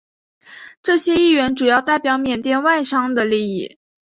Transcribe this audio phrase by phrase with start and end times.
[0.81, 3.77] 这些议员主要代表缅甸外商的利益。